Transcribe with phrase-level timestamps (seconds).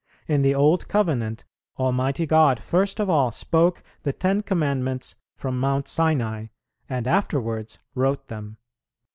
[0.27, 1.43] In the Old Covenant,
[1.77, 6.47] Almighty God first of all spoke the Ten Commandments from Mount Sinai,
[6.89, 8.57] and afterwards wrote them.